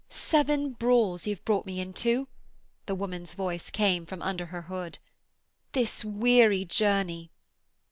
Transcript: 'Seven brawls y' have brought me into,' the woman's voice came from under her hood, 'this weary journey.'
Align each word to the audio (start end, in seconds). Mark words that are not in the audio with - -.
'Seven 0.09 0.73
brawls 0.73 1.27
y' 1.27 1.29
have 1.29 1.45
brought 1.45 1.63
me 1.67 1.79
into,' 1.79 2.27
the 2.87 2.95
woman's 2.95 3.35
voice 3.35 3.69
came 3.69 4.03
from 4.03 4.19
under 4.23 4.47
her 4.47 4.63
hood, 4.63 4.97
'this 5.73 6.03
weary 6.03 6.65
journey.' 6.65 7.29